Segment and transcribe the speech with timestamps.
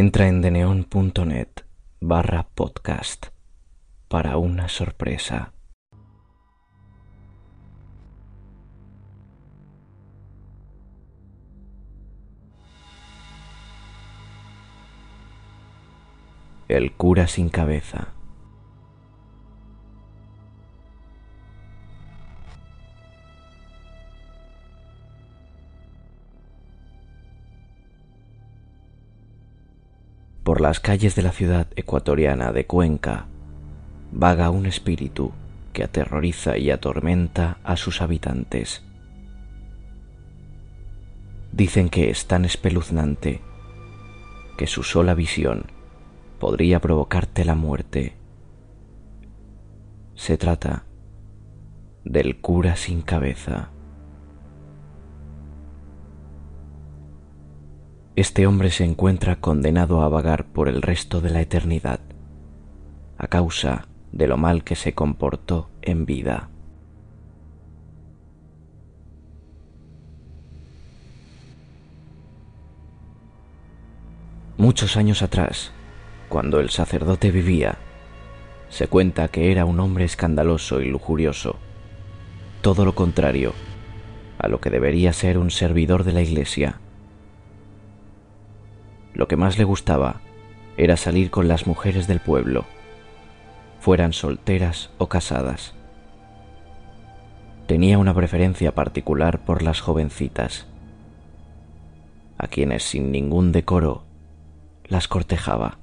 [0.00, 1.48] Entra en deneon.net
[2.00, 3.26] barra podcast
[4.06, 5.52] para una sorpresa.
[16.68, 18.17] El cura sin cabeza.
[30.48, 33.26] Por las calles de la ciudad ecuatoriana de Cuenca
[34.12, 35.32] vaga un espíritu
[35.74, 38.82] que aterroriza y atormenta a sus habitantes.
[41.52, 43.42] Dicen que es tan espeluznante
[44.56, 45.66] que su sola visión
[46.40, 48.16] podría provocarte la muerte.
[50.14, 50.86] Se trata
[52.04, 53.68] del cura sin cabeza.
[58.20, 62.00] Este hombre se encuentra condenado a vagar por el resto de la eternidad,
[63.16, 66.48] a causa de lo mal que se comportó en vida.
[74.56, 75.70] Muchos años atrás,
[76.28, 77.78] cuando el sacerdote vivía,
[78.68, 81.60] se cuenta que era un hombre escandaloso y lujurioso,
[82.62, 83.52] todo lo contrario
[84.40, 86.80] a lo que debería ser un servidor de la iglesia.
[89.18, 90.20] Lo que más le gustaba
[90.76, 92.66] era salir con las mujeres del pueblo,
[93.80, 95.74] fueran solteras o casadas.
[97.66, 100.68] Tenía una preferencia particular por las jovencitas,
[102.38, 104.04] a quienes sin ningún decoro
[104.84, 105.78] las cortejaba.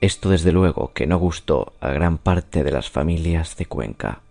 [0.00, 4.22] Esto desde luego que no gustó a gran parte de las familias de Cuenca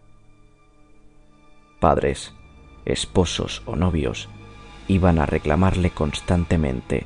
[1.79, 2.33] padres,
[2.85, 4.29] esposos o novios
[4.87, 7.05] iban a reclamarle constantemente,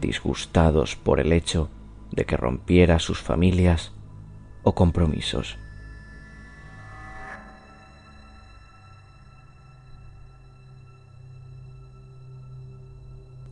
[0.00, 1.68] disgustados por el hecho
[2.12, 3.92] de que rompiera sus familias
[4.62, 5.58] o compromisos.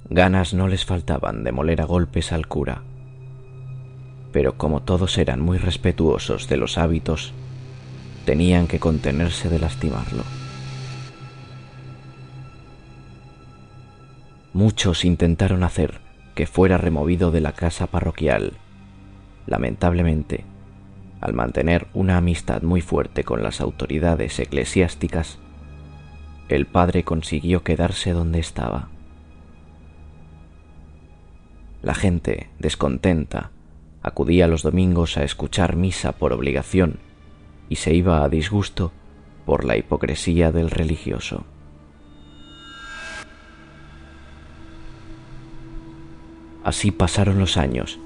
[0.08, 2.82] Ganas no les faltaban de moler a golpes al cura,
[4.32, 7.32] pero como todos eran muy respetuosos de los hábitos,
[8.24, 10.45] tenían que contenerse de lastimarlo.
[14.56, 16.00] Muchos intentaron hacer
[16.34, 18.54] que fuera removido de la casa parroquial.
[19.46, 20.46] Lamentablemente,
[21.20, 25.38] al mantener una amistad muy fuerte con las autoridades eclesiásticas,
[26.48, 28.88] el padre consiguió quedarse donde estaba.
[31.82, 33.50] La gente, descontenta,
[34.00, 36.98] acudía los domingos a escuchar misa por obligación
[37.68, 38.90] y se iba a disgusto
[39.44, 41.44] por la hipocresía del religioso.
[46.66, 48.00] Así pasaron los años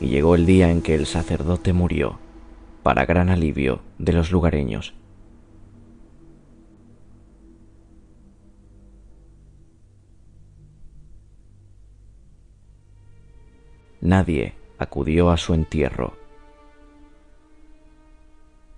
[0.00, 2.20] y llegó el día en que el sacerdote murió,
[2.84, 4.94] para gran alivio de los lugareños.
[14.00, 16.16] Nadie acudió a su entierro.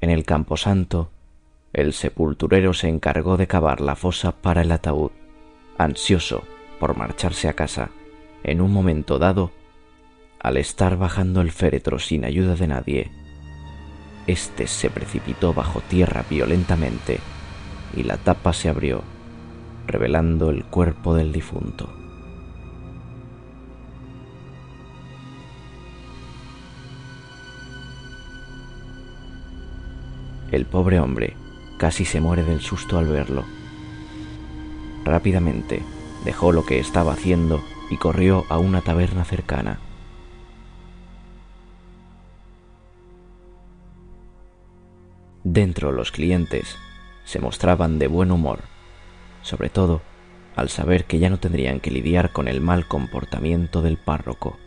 [0.00, 1.10] En el camposanto,
[1.74, 5.10] el sepulturero se encargó de cavar la fosa para el ataúd,
[5.76, 6.44] ansioso
[6.80, 7.90] por marcharse a casa
[8.44, 9.52] en un momento dado,
[10.40, 13.10] al estar bajando el féretro sin ayuda de nadie,
[14.26, 17.18] éste se precipitó bajo tierra violentamente
[17.96, 19.02] y la tapa se abrió,
[19.86, 21.88] revelando el cuerpo del difunto.
[30.52, 31.36] El pobre hombre
[31.78, 33.44] casi se muere del susto al verlo.
[35.04, 35.82] Rápidamente
[36.24, 39.80] dejó lo que estaba haciendo y corrió a una taberna cercana.
[45.44, 46.76] Dentro los clientes
[47.24, 48.60] se mostraban de buen humor,
[49.42, 50.02] sobre todo
[50.56, 54.58] al saber que ya no tendrían que lidiar con el mal comportamiento del párroco.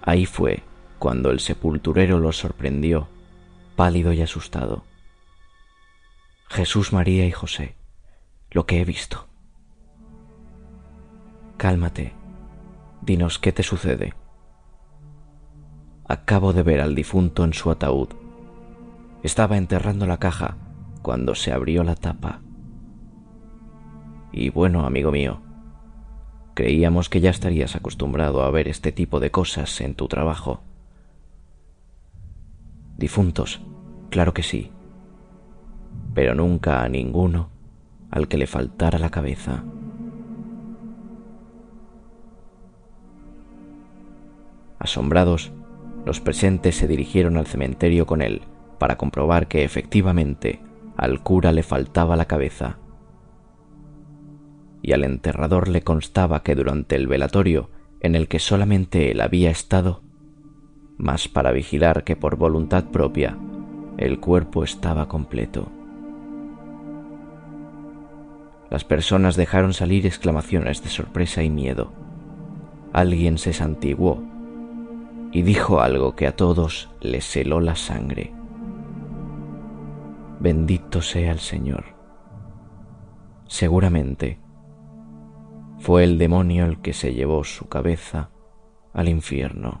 [0.00, 0.62] Ahí fue
[0.98, 3.08] cuando el sepulturero los sorprendió,
[3.76, 4.84] pálido y asustado.
[6.48, 7.76] Jesús, María y José,
[8.50, 9.31] lo que he visto.
[11.56, 12.12] Cálmate.
[13.02, 14.14] Dinos qué te sucede.
[16.08, 18.08] Acabo de ver al difunto en su ataúd.
[19.22, 20.56] Estaba enterrando la caja
[21.02, 22.40] cuando se abrió la tapa.
[24.32, 25.40] Y bueno, amigo mío,
[26.54, 30.62] creíamos que ya estarías acostumbrado a ver este tipo de cosas en tu trabajo.
[32.96, 33.60] Difuntos,
[34.10, 34.70] claro que sí.
[36.14, 37.50] pero nunca a ninguno
[38.10, 39.64] al que le faltara la cabeza.
[44.82, 45.52] Asombrados,
[46.04, 48.42] los presentes se dirigieron al cementerio con él
[48.80, 50.60] para comprobar que efectivamente
[50.96, 52.78] al cura le faltaba la cabeza.
[54.82, 57.70] Y al enterrador le constaba que durante el velatorio
[58.00, 60.02] en el que solamente él había estado,
[60.98, 63.38] más para vigilar que por voluntad propia,
[63.98, 65.70] el cuerpo estaba completo.
[68.68, 71.92] Las personas dejaron salir exclamaciones de sorpresa y miedo.
[72.92, 74.31] Alguien se santiguó
[75.32, 78.32] y dijo algo que a todos les heló la sangre.
[80.38, 81.84] Bendito sea el Señor.
[83.46, 84.40] Seguramente
[85.78, 88.30] fue el demonio el que se llevó su cabeza
[88.92, 89.80] al infierno.